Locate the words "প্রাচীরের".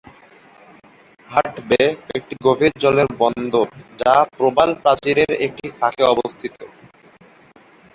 4.81-5.31